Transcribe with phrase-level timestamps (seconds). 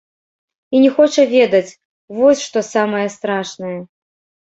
[0.77, 1.77] І не хоча ведаць,
[2.17, 3.79] вось што самае страшнае.